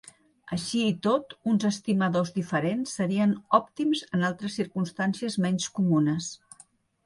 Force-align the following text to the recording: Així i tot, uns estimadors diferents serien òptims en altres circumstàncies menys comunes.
Així 0.55 0.79
i 0.91 0.95
tot, 1.07 1.35
uns 1.51 1.65
estimadors 1.69 2.33
diferents 2.39 2.95
serien 3.01 3.37
òptims 3.61 4.03
en 4.17 4.27
altres 4.33 4.59
circumstàncies 4.63 5.41
menys 5.49 5.73
comunes. 5.81 6.35